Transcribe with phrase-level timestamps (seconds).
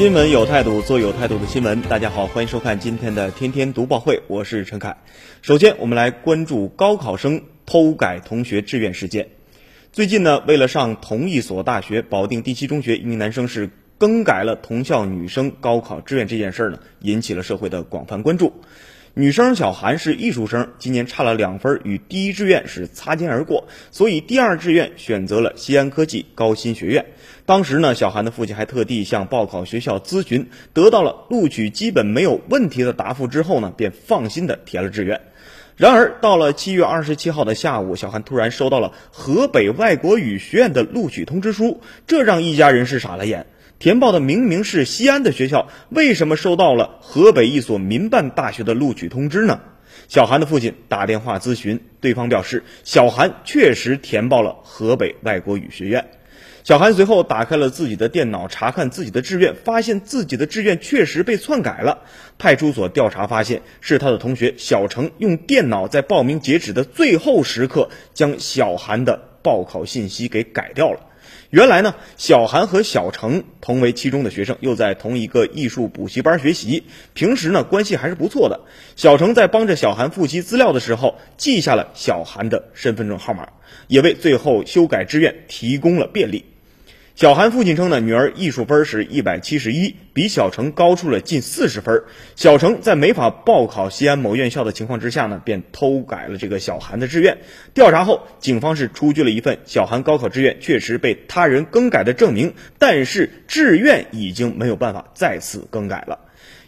[0.00, 1.82] 新闻有态度，做有态度的新闻。
[1.82, 4.96] 大家好，欢迎收看今天的天天读报会，我是陈凯。
[5.42, 9.28] 首先，我们来关注高考生偷改同学志愿事件。
[9.92, 13.68] 最近呢，为了上同一所大学，保定第七中学一名男生是
[13.98, 18.54] 更改了同校女生高考志愿这件事儿呢，引起了社会的广泛关注。
[19.14, 27.04] 女生小韩是艺术生，今年差了两分，与第一志愿是擦肩而过，所以第二志愿选择了西安科技高新学院。
[27.44, 35.20] 当时呢，小韩的父亲还特地向报考学校咨询，得到了录取基本没有问题的答复之后呢，便放心的填了志愿。
[35.76, 43.46] 然而，到了七月二十七号的下午，小韩突然收到了河北外国语学院的录取通知书，这让一家人是傻了眼。
[43.80, 49.58] 填报的明明是西安的学校，为什么收到了河北一所民办大学的录取通知呢？
[50.06, 56.10] 小韩的父亲打电话咨询，对方表示小韩确实填报了河北外国语学院。
[56.62, 62.00] 小韩随后打开了自己的电脑，查看自己的志愿，发现自己的志愿确实被篡改了。
[62.36, 71.06] 派出所调查发现，是他的同学小程用电脑在报名截止的最后时刻，将小韩的报考信息给改掉了。
[71.50, 78.60] 原来呢，小韩和小程同为七中的学生，又在同一个艺术补习班学习，平时呢关系还是不错的。
[78.96, 83.48] 小程在帮着小韩复习资料的时候，记下了小韩的身份证号码，
[83.88, 86.44] 也为最后修改志愿提供了便利。
[87.20, 92.04] 小韩父亲称呢，女儿艺术分是一百七十一，比小程高出了近四十分。
[92.34, 97.36] 小程在没法报考西安某院校的情况之下呢，便偷改了这个小韩的志愿。
[97.74, 106.20] 调查后，警方是出具了一份小韩高考志愿确实被他人更改的证明，但是志愿已经没有办法再次更改了。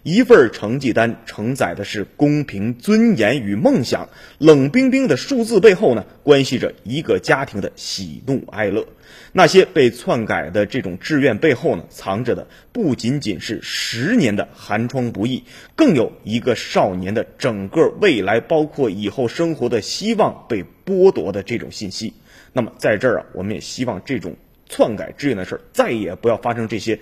[0.02, 4.08] 一份成绩单承载的是公平、尊严与梦想，
[4.38, 8.86] 冷冰冰的数字背后呢，关系着一个家庭的喜怒哀乐。
[9.32, 15.44] 那些被篡改的这种志愿背后呢，藏着的不仅仅是十年的寒窗不易，
[15.76, 22.12] 更有一个少年的整个未来，包括以后生活的希望被剥夺的这种信息。
[22.52, 24.34] 那么，在这儿啊，我们也希望这种
[24.68, 26.98] 篡改志愿的事儿再也不要发生这些。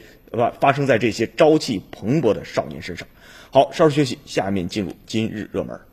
[0.61, 3.09] 发生在这些朝气蓬勃的少年身上。
[3.51, 5.90] 好，稍事休息，下面进入今日热门。